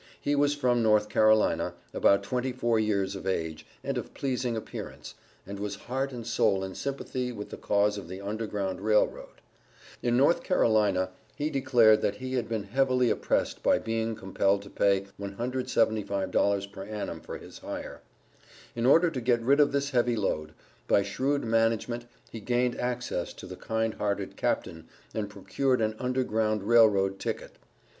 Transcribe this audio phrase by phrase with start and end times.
[0.19, 5.13] He was from North Carolina, about twenty four years of age, and of pleasing appearance,
[5.45, 9.41] and was heart and soul in sympathy with the cause of the Underground Rail Road.
[10.01, 14.71] In North Carolina he declared that he had been heavily oppressed by being compelled to
[14.71, 18.01] pay $175 per annum for his hire.
[18.75, 20.53] In order to get rid of this heavy load,
[20.87, 26.63] by shrewd management he gained access to the kind hearted Captain and procured an Underground
[26.63, 27.59] Rail Road ticket.